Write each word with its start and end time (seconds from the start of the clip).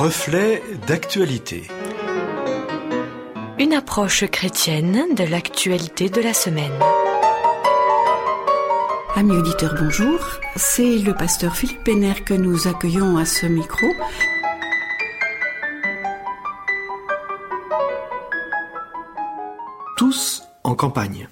Reflet 0.00 0.62
d'actualité. 0.88 1.64
Une 3.58 3.74
approche 3.74 4.24
chrétienne 4.30 5.14
de 5.14 5.24
l'actualité 5.24 6.08
de 6.08 6.22
la 6.22 6.32
semaine. 6.32 6.72
Amis 9.14 9.36
auditeurs, 9.36 9.74
bonjour. 9.78 10.18
C'est 10.56 10.96
le 10.96 11.12
pasteur 11.12 11.54
Philippe 11.54 11.84
Penner 11.84 12.14
que 12.24 12.32
nous 12.32 12.66
accueillons 12.66 13.18
à 13.18 13.26
ce 13.26 13.44
micro. 13.44 13.88
Tous 19.98 20.42
en 20.64 20.74
campagne. 20.74 21.28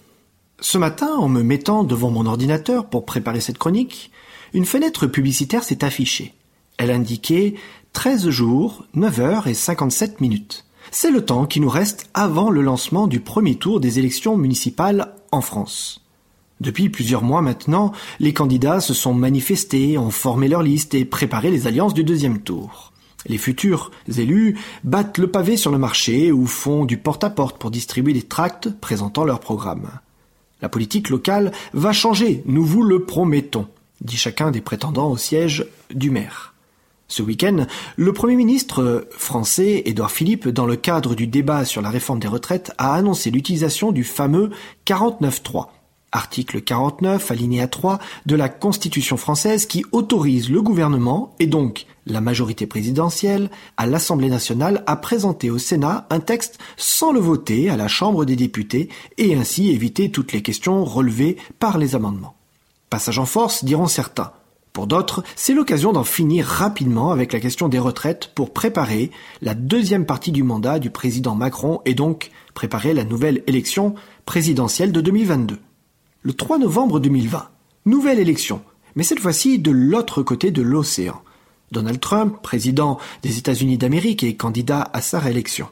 Ce 0.60 0.76
matin, 0.76 1.16
en 1.16 1.30
me 1.30 1.42
mettant 1.42 1.84
devant 1.84 2.10
mon 2.10 2.26
ordinateur 2.26 2.90
pour 2.90 3.06
préparer 3.06 3.40
cette 3.40 3.56
chronique, 3.56 4.12
une 4.52 4.66
fenêtre 4.66 5.06
publicitaire 5.06 5.64
s'est 5.64 5.84
affichée. 5.84 6.34
Elle 6.78 6.90
indiquait 6.90 7.54
13 7.92 8.30
jours, 8.30 8.86
9 8.94 9.20
heures 9.20 9.46
et 9.48 9.54
57 9.54 10.20
minutes. 10.20 10.64
C'est 10.90 11.10
le 11.10 11.24
temps 11.24 11.44
qui 11.44 11.60
nous 11.60 11.68
reste 11.68 12.08
avant 12.14 12.50
le 12.50 12.62
lancement 12.62 13.06
du 13.06 13.20
premier 13.20 13.56
tour 13.56 13.80
des 13.80 13.98
élections 13.98 14.36
municipales 14.36 15.12
en 15.32 15.40
France. 15.40 16.00
Depuis 16.60 16.88
plusieurs 16.88 17.22
mois 17.22 17.42
maintenant, 17.42 17.92
les 18.20 18.32
candidats 18.32 18.80
se 18.80 18.94
sont 18.94 19.14
manifestés, 19.14 19.98
ont 19.98 20.10
formé 20.10 20.48
leur 20.48 20.62
liste 20.62 20.94
et 20.94 21.04
préparé 21.04 21.50
les 21.50 21.66
alliances 21.66 21.94
du 21.94 22.04
deuxième 22.04 22.40
tour. 22.40 22.92
Les 23.26 23.38
futurs 23.38 23.90
élus 24.16 24.56
battent 24.84 25.18
le 25.18 25.30
pavé 25.30 25.56
sur 25.56 25.70
le 25.70 25.78
marché 25.78 26.32
ou 26.32 26.46
font 26.46 26.84
du 26.84 26.96
porte-à-porte 26.96 27.58
pour 27.58 27.70
distribuer 27.70 28.12
des 28.12 28.22
tracts 28.22 28.70
présentant 28.70 29.24
leur 29.24 29.40
programme. 29.40 29.90
La 30.62 30.68
politique 30.68 31.10
locale 31.10 31.52
va 31.72 31.92
changer, 31.92 32.42
nous 32.46 32.64
vous 32.64 32.82
le 32.82 33.04
promettons, 33.04 33.66
dit 34.00 34.16
chacun 34.16 34.50
des 34.50 34.60
prétendants 34.60 35.10
au 35.10 35.16
siège 35.16 35.66
du 35.90 36.10
maire. 36.10 36.54
Ce 37.10 37.22
week-end, 37.22 37.64
le 37.96 38.12
Premier 38.12 38.36
ministre 38.36 39.08
français, 39.10 39.82
Édouard 39.86 40.10
Philippe, 40.10 40.46
dans 40.46 40.66
le 40.66 40.76
cadre 40.76 41.14
du 41.14 41.26
débat 41.26 41.64
sur 41.64 41.80
la 41.80 41.88
réforme 41.88 42.18
des 42.18 42.28
retraites, 42.28 42.70
a 42.76 42.92
annoncé 42.92 43.30
l'utilisation 43.30 43.92
du 43.92 44.04
fameux 44.04 44.50
49.3, 44.86 45.68
article 46.12 46.60
49, 46.60 47.30
alinéa 47.30 47.66
3 47.66 47.98
de 48.26 48.36
la 48.36 48.50
Constitution 48.50 49.16
française 49.16 49.64
qui 49.64 49.86
autorise 49.90 50.50
le 50.50 50.60
gouvernement, 50.60 51.34
et 51.38 51.46
donc 51.46 51.86
la 52.04 52.20
majorité 52.20 52.66
présidentielle, 52.66 53.50
à 53.78 53.86
l'Assemblée 53.86 54.28
nationale 54.28 54.84
à 54.86 54.96
présenter 54.96 55.50
au 55.50 55.56
Sénat 55.56 56.06
un 56.10 56.20
texte 56.20 56.58
sans 56.76 57.12
le 57.12 57.20
voter 57.20 57.70
à 57.70 57.78
la 57.78 57.88
Chambre 57.88 58.26
des 58.26 58.36
députés 58.36 58.90
et 59.16 59.34
ainsi 59.34 59.70
éviter 59.70 60.10
toutes 60.10 60.32
les 60.32 60.42
questions 60.42 60.84
relevées 60.84 61.38
par 61.58 61.78
les 61.78 61.94
amendements. 61.94 62.36
Passage 62.90 63.18
en 63.18 63.26
force, 63.26 63.64
diront 63.64 63.86
certains. 63.86 64.32
Pour 64.78 64.86
d'autres, 64.86 65.24
c'est 65.34 65.54
l'occasion 65.54 65.90
d'en 65.90 66.04
finir 66.04 66.46
rapidement 66.46 67.10
avec 67.10 67.32
la 67.32 67.40
question 67.40 67.68
des 67.68 67.80
retraites 67.80 68.30
pour 68.32 68.52
préparer 68.52 69.10
la 69.42 69.54
deuxième 69.54 70.06
partie 70.06 70.30
du 70.30 70.44
mandat 70.44 70.78
du 70.78 70.88
président 70.88 71.34
Macron 71.34 71.80
et 71.84 71.94
donc 71.94 72.30
préparer 72.54 72.94
la 72.94 73.02
nouvelle 73.02 73.42
élection 73.48 73.96
présidentielle 74.24 74.92
de 74.92 75.00
2022. 75.00 75.58
Le 76.22 76.32
3 76.32 76.58
novembre 76.58 77.00
2020, 77.00 77.48
nouvelle 77.86 78.20
élection, 78.20 78.62
mais 78.94 79.02
cette 79.02 79.18
fois-ci 79.18 79.58
de 79.58 79.72
l'autre 79.72 80.22
côté 80.22 80.52
de 80.52 80.62
l'océan. 80.62 81.22
Donald 81.72 81.98
Trump, 81.98 82.36
président 82.40 82.98
des 83.24 83.36
États-Unis 83.36 83.78
d'Amérique, 83.78 84.22
est 84.22 84.36
candidat 84.36 84.88
à 84.92 85.00
sa 85.00 85.18
réélection. 85.18 85.66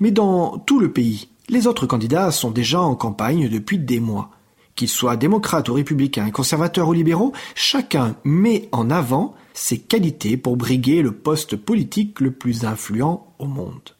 Mais 0.00 0.10
dans 0.10 0.58
tout 0.58 0.80
le 0.80 0.92
pays, 0.92 1.30
les 1.48 1.66
autres 1.66 1.86
candidats 1.86 2.30
sont 2.30 2.50
déjà 2.50 2.82
en 2.82 2.94
campagne 2.94 3.48
depuis 3.48 3.78
des 3.78 4.00
mois. 4.00 4.28
Qu'ils 4.74 4.88
soient 4.88 5.16
démocrates 5.16 5.68
ou 5.68 5.74
républicains, 5.74 6.30
conservateurs 6.30 6.88
ou 6.88 6.92
libéraux, 6.92 7.32
chacun 7.54 8.16
met 8.24 8.68
en 8.72 8.90
avant 8.90 9.34
ses 9.52 9.78
qualités 9.78 10.36
pour 10.36 10.56
briguer 10.56 11.00
le 11.00 11.12
poste 11.12 11.56
politique 11.56 12.20
le 12.20 12.32
plus 12.32 12.64
influent 12.64 13.26
au 13.38 13.46
monde. 13.46 13.94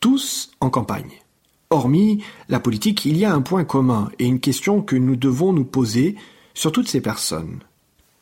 Tous 0.00 0.50
en 0.60 0.68
campagne. 0.68 1.22
Hormis 1.70 2.22
la 2.48 2.60
politique, 2.60 3.06
il 3.06 3.16
y 3.16 3.24
a 3.24 3.32
un 3.32 3.40
point 3.40 3.64
commun 3.64 4.10
et 4.18 4.26
une 4.26 4.40
question 4.40 4.82
que 4.82 4.96
nous 4.96 5.16
devons 5.16 5.52
nous 5.52 5.64
poser 5.64 6.14
sur 6.54 6.72
toutes 6.72 6.88
ces 6.88 7.00
personnes. 7.00 7.60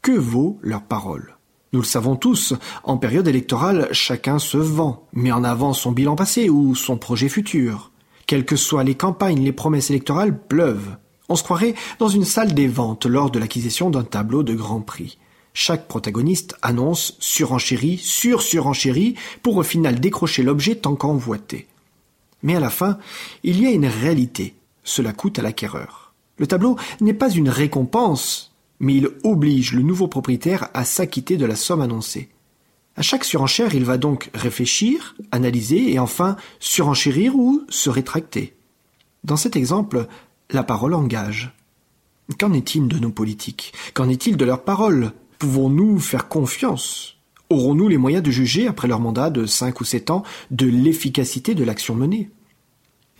Que 0.01 0.13
vaut 0.13 0.59
leur 0.63 0.83
parole? 0.83 1.37
Nous 1.73 1.81
le 1.81 1.87
savons 1.87 2.15
tous, 2.15 2.55
en 2.85 2.99
période 2.99 3.27
électorale, 3.27 3.89
chacun 3.91 4.39
se 4.39 4.57
vend, 4.57 5.09
met 5.13 5.33
en 5.33 5.43
avant 5.43 5.73
son 5.73 5.91
bilan 5.91 6.15
passé 6.15 6.49
ou 6.49 6.77
son 6.77 6.97
projet 6.97 7.29
futur. 7.29 7.91
Quelles 8.27 8.45
que 8.45 8.55
soient 8.55 8.85
les 8.85 8.95
campagnes, 8.95 9.43
les 9.43 9.53
promesses 9.53 9.91
électorales 9.91 10.39
pleuvent. 10.39 10.97
On 11.29 11.37
se 11.37 11.43
croirait 11.43 11.75
dans 11.99 12.09
une 12.09 12.25
salle 12.25 12.55
des 12.55 12.69
ventes 12.69 13.07
lors 13.07 13.31
de 13.31 13.39
l'acquisition 13.39 13.91
d'un 13.91 14.05
tableau 14.05 14.43
de 14.43 14.55
grand 14.55 14.81
prix. 14.81 15.19
Chaque 15.55 15.87
protagoniste 15.87 16.57
annonce 16.63 17.17
surenchérie, 17.21 17.99
sur-surenchérie, 17.99 19.15
pour 19.43 19.57
au 19.57 19.63
final 19.63 20.01
décrocher 20.01 20.43
l'objet 20.43 20.75
tant 20.75 20.97
qu'envoûté. 20.97 21.69
Mais 22.43 22.57
à 22.57 22.61
la 22.61 22.71
fin, 22.71 22.99
il 23.43 23.61
y 23.61 23.67
a 23.67 23.71
une 23.71 23.87
réalité. 23.87 24.55
Cela 24.83 25.13
coûte 25.13 25.39
à 25.39 25.43
l'acquéreur. 25.43 26.13
Le 26.37 26.47
tableau 26.47 26.77
n'est 27.01 27.15
pas 27.15 27.31
une 27.31 27.49
récompense, 27.49 28.53
mais 28.81 28.97
il 28.97 29.09
oblige 29.23 29.73
le 29.73 29.83
nouveau 29.83 30.09
propriétaire 30.09 30.69
à 30.75 30.85
s'acquitter 30.85 31.37
de 31.37 31.47
la 31.47 31.57
somme 31.57 31.81
annoncée. 31.81 32.29
À 32.97 33.03
chaque 33.03 33.25
surenchère, 33.25 33.75
il 33.75 33.85
va 33.85 33.97
donc 33.97 34.31
réfléchir, 34.35 35.17
analyser 35.33 35.93
et 35.93 35.99
enfin 35.99 36.37
surenchérir 36.61 37.35
ou 37.35 37.63
se 37.69 37.91
rétracter. 37.91 38.55
Dans 39.25 39.37
cet 39.37 39.57
exemple, 39.57 40.07
la 40.55 40.63
parole 40.63 40.95
engage. 40.95 41.53
Qu'en 42.39 42.53
est-il 42.53 42.89
de 42.89 42.99
nos 42.99 43.11
politiques? 43.11 43.73
Qu'en 43.93 44.09
est-il 44.09 44.37
de 44.37 44.45
leurs 44.45 44.65
paroles? 44.65 45.13
Pouvons-nous 45.39 45.99
faire 45.99 46.29
confiance? 46.29 47.17
Aurons-nous 47.51 47.89
les 47.89 47.99
moyens 47.99 48.23
de 48.23 48.31
juger, 48.31 48.67
après 48.67 48.89
leur 48.89 49.01
mandat 49.01 49.31
de 49.31 49.45
cinq 49.45 49.81
ou 49.81 49.85
sept 49.85 50.11
ans, 50.11 50.23
de 50.51 50.67
l'efficacité 50.67 51.55
de 51.55 51.65
l'action 51.65 51.95
menée? 51.95 52.31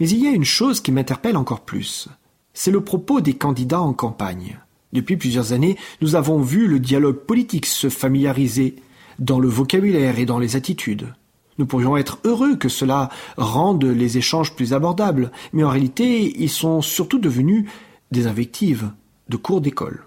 Mais 0.01 0.09
il 0.09 0.23
y 0.23 0.27
a 0.27 0.31
une 0.31 0.45
chose 0.45 0.81
qui 0.81 0.93
m'interpelle 0.93 1.37
encore 1.37 1.61
plus. 1.61 2.09
C'est 2.55 2.71
le 2.71 2.83
propos 2.83 3.21
des 3.21 3.35
candidats 3.35 3.83
en 3.83 3.93
campagne. 3.93 4.59
Depuis 4.93 5.17
plusieurs 5.17 5.53
années, 5.53 5.77
nous 6.01 6.15
avons 6.15 6.41
vu 6.41 6.67
le 6.67 6.79
dialogue 6.79 7.19
politique 7.27 7.67
se 7.67 7.91
familiariser 7.91 8.77
dans 9.19 9.39
le 9.39 9.49
vocabulaire 9.49 10.19
et 10.19 10.27
dans 10.27 10.39
les 10.39 10.57
attitudes. 10.57 11.13
Nous 11.59 11.67
pourrions 11.67 11.97
être 11.97 12.19
heureux 12.25 12.57
que 12.57 12.69
cela 12.69 13.11
rende 13.37 13.85
les 13.85 14.19
échanges 14.19 14.55
plus 14.55 14.73
abordables, 14.73 15.31
mais 15.53 15.65
en 15.65 15.71
réalité, 15.71 16.35
ils 16.43 16.51
sont 16.51 16.83
surtout 16.83 17.19
devenus 17.19 17.67
des 18.11 18.27
invectives 18.27 18.91
de 19.29 19.37
cours 19.37 19.61
d'école. 19.61 20.07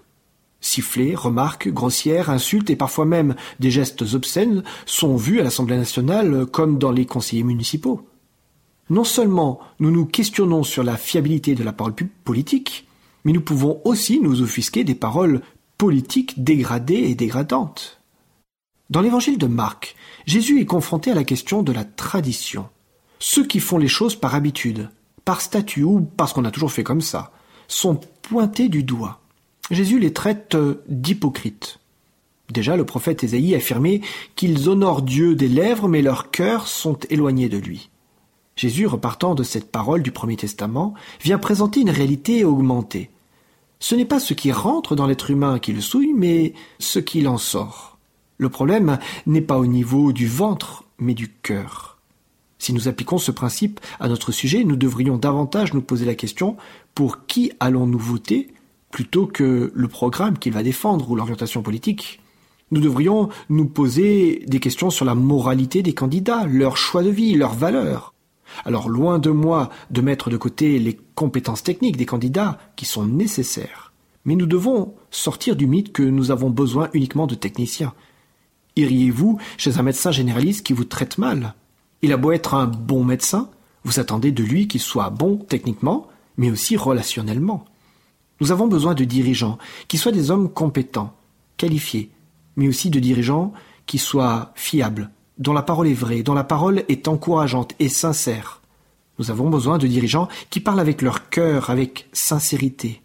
Sifflets, 0.60 1.14
remarques, 1.14 1.68
grossières, 1.68 2.30
insultes 2.30 2.70
et 2.70 2.76
parfois 2.76 3.04
même 3.04 3.36
des 3.60 3.70
gestes 3.70 4.02
obscènes 4.14 4.64
sont 4.86 5.16
vus 5.16 5.40
à 5.40 5.44
l'Assemblée 5.44 5.76
nationale 5.76 6.46
comme 6.46 6.78
dans 6.78 6.90
les 6.90 7.06
conseillers 7.06 7.44
municipaux. 7.44 8.08
Non 8.90 9.04
seulement 9.04 9.60
nous 9.78 9.90
nous 9.90 10.06
questionnons 10.06 10.64
sur 10.64 10.82
la 10.82 10.96
fiabilité 10.96 11.54
de 11.54 11.62
la 11.62 11.72
parole 11.72 11.94
politique, 12.24 12.88
mais 13.24 13.32
nous 13.32 13.40
pouvons 13.40 13.80
aussi 13.84 14.20
nous 14.20 14.42
offusquer 14.42 14.82
des 14.82 14.94
paroles 14.94 15.42
politiques 15.76 16.42
dégradées 16.42 17.04
et 17.08 17.14
dégradantes. 17.14 17.97
Dans 18.90 19.02
l'évangile 19.02 19.36
de 19.36 19.46
Marc, 19.46 19.96
Jésus 20.24 20.60
est 20.60 20.66
confronté 20.66 21.10
à 21.10 21.14
la 21.14 21.24
question 21.24 21.62
de 21.62 21.72
la 21.72 21.84
tradition. 21.84 22.68
Ceux 23.18 23.46
qui 23.46 23.60
font 23.60 23.76
les 23.76 23.88
choses 23.88 24.16
par 24.16 24.34
habitude, 24.34 24.88
par 25.26 25.42
statut 25.42 25.82
ou 25.82 26.00
parce 26.00 26.32
qu'on 26.32 26.46
a 26.46 26.50
toujours 26.50 26.72
fait 26.72 26.84
comme 26.84 27.02
ça, 27.02 27.32
sont 27.66 28.00
pointés 28.22 28.70
du 28.70 28.82
doigt. 28.82 29.20
Jésus 29.70 29.98
les 29.98 30.14
traite 30.14 30.54
euh, 30.54 30.82
d'hypocrites. 30.88 31.80
Déjà, 32.50 32.78
le 32.78 32.86
prophète 32.86 33.24
Ésaïe 33.24 33.54
affirmait 33.54 34.00
qu'ils 34.36 34.70
honorent 34.70 35.02
Dieu 35.02 35.34
des 35.34 35.48
lèvres, 35.48 35.86
mais 35.86 36.00
leurs 36.00 36.30
cœurs 36.30 36.66
sont 36.66 36.98
éloignés 37.10 37.50
de 37.50 37.58
lui. 37.58 37.90
Jésus, 38.56 38.86
repartant 38.86 39.34
de 39.34 39.42
cette 39.42 39.70
parole 39.70 40.02
du 40.02 40.12
Premier 40.12 40.36
Testament, 40.36 40.94
vient 41.20 41.36
présenter 41.36 41.80
une 41.80 41.90
réalité 41.90 42.42
augmentée. 42.42 43.10
Ce 43.80 43.94
n'est 43.94 44.06
pas 44.06 44.18
ce 44.18 44.32
qui 44.32 44.50
rentre 44.50 44.96
dans 44.96 45.06
l'être 45.06 45.30
humain 45.30 45.58
qui 45.58 45.74
le 45.74 45.82
souille, 45.82 46.14
mais 46.16 46.54
ce 46.78 46.98
qu'il 46.98 47.28
en 47.28 47.36
sort. 47.36 47.97
Le 48.38 48.48
problème 48.48 48.98
n'est 49.26 49.40
pas 49.40 49.58
au 49.58 49.66
niveau 49.66 50.12
du 50.12 50.28
ventre, 50.28 50.84
mais 50.98 51.14
du 51.14 51.28
cœur. 51.28 51.98
Si 52.58 52.72
nous 52.72 52.88
appliquons 52.88 53.18
ce 53.18 53.30
principe 53.30 53.80
à 54.00 54.08
notre 54.08 54.32
sujet, 54.32 54.64
nous 54.64 54.76
devrions 54.76 55.16
davantage 55.16 55.74
nous 55.74 55.82
poser 55.82 56.04
la 56.04 56.14
question 56.14 56.56
pour 56.94 57.26
qui 57.26 57.52
allons-nous 57.60 57.98
voter 57.98 58.48
plutôt 58.90 59.26
que 59.26 59.72
le 59.74 59.88
programme 59.88 60.38
qu'il 60.38 60.52
va 60.52 60.62
défendre 60.62 61.10
ou 61.10 61.16
l'orientation 61.16 61.62
politique? 61.62 62.20
Nous 62.70 62.80
devrions 62.80 63.28
nous 63.48 63.66
poser 63.66 64.44
des 64.46 64.60
questions 64.60 64.90
sur 64.90 65.04
la 65.04 65.14
moralité 65.14 65.82
des 65.82 65.94
candidats, 65.94 66.46
leur 66.46 66.76
choix 66.76 67.02
de 67.02 67.10
vie, 67.10 67.34
leurs 67.34 67.54
valeurs. 67.54 68.14
Alors 68.64 68.88
loin 68.88 69.18
de 69.18 69.30
moi 69.30 69.70
de 69.90 70.00
mettre 70.00 70.30
de 70.30 70.36
côté 70.36 70.78
les 70.78 70.98
compétences 71.14 71.62
techniques 71.62 71.96
des 71.96 72.06
candidats 72.06 72.58
qui 72.76 72.84
sont 72.84 73.06
nécessaires. 73.06 73.92
Mais 74.24 74.36
nous 74.36 74.46
devons 74.46 74.94
sortir 75.10 75.56
du 75.56 75.66
mythe 75.66 75.92
que 75.92 76.02
nous 76.02 76.30
avons 76.30 76.50
besoin 76.50 76.90
uniquement 76.92 77.26
de 77.26 77.34
techniciens. 77.34 77.94
Iriez-vous 78.78 79.38
chez 79.56 79.76
un 79.78 79.82
médecin 79.82 80.12
généraliste 80.12 80.64
qui 80.64 80.72
vous 80.72 80.84
traite 80.84 81.18
mal? 81.18 81.54
Il 82.00 82.12
a 82.12 82.16
beau 82.16 82.30
être 82.30 82.54
un 82.54 82.68
bon 82.68 83.02
médecin, 83.02 83.50
vous 83.82 83.98
attendez 83.98 84.30
de 84.30 84.44
lui 84.44 84.68
qu'il 84.68 84.80
soit 84.80 85.10
bon 85.10 85.36
techniquement, 85.36 86.06
mais 86.36 86.48
aussi 86.48 86.76
relationnellement. 86.76 87.64
Nous 88.40 88.52
avons 88.52 88.68
besoin 88.68 88.94
de 88.94 89.02
dirigeants 89.02 89.58
qui 89.88 89.98
soient 89.98 90.12
des 90.12 90.30
hommes 90.30 90.48
compétents, 90.48 91.12
qualifiés, 91.56 92.12
mais 92.54 92.68
aussi 92.68 92.88
de 92.88 93.00
dirigeants 93.00 93.52
qui 93.86 93.98
soient 93.98 94.52
fiables, 94.54 95.10
dont 95.38 95.54
la 95.54 95.62
parole 95.62 95.88
est 95.88 95.92
vraie, 95.92 96.22
dont 96.22 96.34
la 96.34 96.44
parole 96.44 96.84
est 96.88 97.08
encourageante 97.08 97.74
et 97.80 97.88
sincère. 97.88 98.62
Nous 99.18 99.32
avons 99.32 99.50
besoin 99.50 99.78
de 99.78 99.88
dirigeants 99.88 100.28
qui 100.50 100.60
parlent 100.60 100.78
avec 100.78 101.02
leur 101.02 101.30
cœur, 101.30 101.70
avec 101.70 102.08
sincérité. 102.12 103.02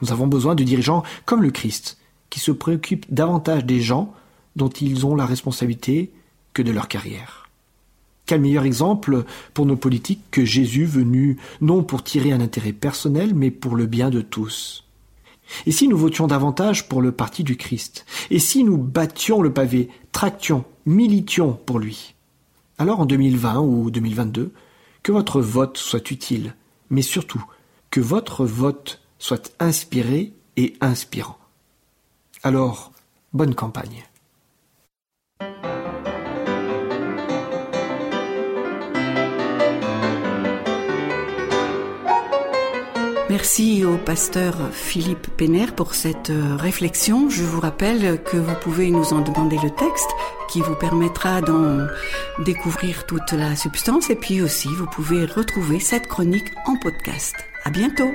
Nous 0.00 0.10
avons 0.10 0.26
besoin 0.26 0.56
de 0.56 0.64
dirigeants 0.64 1.04
comme 1.26 1.42
le 1.42 1.52
Christ, 1.52 1.98
qui 2.28 2.40
se 2.40 2.50
préoccupent 2.50 3.06
davantage 3.08 3.64
des 3.64 3.80
gens 3.80 4.12
dont 4.56 4.68
ils 4.68 5.06
ont 5.06 5.14
la 5.14 5.26
responsabilité 5.26 6.12
que 6.52 6.62
de 6.62 6.70
leur 6.70 6.88
carrière. 6.88 7.48
Quel 8.26 8.40
meilleur 8.40 8.64
exemple 8.64 9.24
pour 9.52 9.66
nos 9.66 9.76
politiques 9.76 10.22
que 10.30 10.44
Jésus 10.44 10.84
venu 10.84 11.38
non 11.60 11.82
pour 11.82 12.04
tirer 12.04 12.32
un 12.32 12.40
intérêt 12.40 12.72
personnel, 12.72 13.34
mais 13.34 13.50
pour 13.50 13.76
le 13.76 13.86
bien 13.86 14.10
de 14.10 14.20
tous? 14.20 14.84
Et 15.66 15.72
si 15.72 15.88
nous 15.88 15.98
votions 15.98 16.26
davantage 16.26 16.88
pour 16.88 17.02
le 17.02 17.12
parti 17.12 17.44
du 17.44 17.56
Christ? 17.56 18.06
Et 18.30 18.38
si 18.38 18.64
nous 18.64 18.78
battions 18.78 19.42
le 19.42 19.52
pavé, 19.52 19.88
tractions, 20.12 20.64
militions 20.86 21.58
pour 21.66 21.78
lui? 21.78 22.14
Alors 22.78 23.00
en 23.00 23.06
2020 23.06 23.60
ou 23.60 23.90
2022, 23.90 24.52
que 25.02 25.12
votre 25.12 25.40
vote 25.40 25.76
soit 25.76 26.10
utile, 26.10 26.54
mais 26.90 27.02
surtout 27.02 27.44
que 27.90 28.00
votre 28.00 28.46
vote 28.46 29.00
soit 29.18 29.52
inspiré 29.60 30.32
et 30.56 30.74
inspirant. 30.80 31.38
Alors, 32.42 32.92
bonne 33.32 33.54
campagne. 33.54 34.04
Merci 43.32 43.82
au 43.86 43.96
pasteur 43.96 44.54
Philippe 44.72 45.26
Péner 45.38 45.64
pour 45.74 45.94
cette 45.94 46.28
euh, 46.28 46.54
réflexion. 46.54 47.30
Je 47.30 47.42
vous 47.42 47.60
rappelle 47.60 48.22
que 48.22 48.36
vous 48.36 48.54
pouvez 48.60 48.90
nous 48.90 49.14
en 49.14 49.22
demander 49.22 49.56
le 49.62 49.70
texte 49.70 50.10
qui 50.50 50.60
vous 50.60 50.74
permettra 50.74 51.40
d'en 51.40 51.86
découvrir 52.44 53.06
toute 53.06 53.32
la 53.32 53.56
substance 53.56 54.10
et 54.10 54.16
puis 54.16 54.42
aussi 54.42 54.68
vous 54.68 54.84
pouvez 54.84 55.24
retrouver 55.24 55.80
cette 55.80 56.08
chronique 56.08 56.52
en 56.66 56.76
podcast. 56.76 57.34
À 57.64 57.70
bientôt! 57.70 58.10